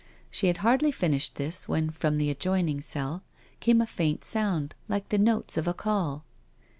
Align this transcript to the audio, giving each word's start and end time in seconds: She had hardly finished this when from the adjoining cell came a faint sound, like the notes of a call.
She 0.31 0.47
had 0.47 0.57
hardly 0.65 0.91
finished 0.91 1.35
this 1.35 1.69
when 1.69 1.91
from 1.91 2.17
the 2.17 2.31
adjoining 2.31 2.81
cell 2.81 3.21
came 3.59 3.81
a 3.81 3.85
faint 3.85 4.25
sound, 4.25 4.73
like 4.87 5.09
the 5.09 5.19
notes 5.19 5.57
of 5.57 5.67
a 5.67 5.75
call. 5.75 6.25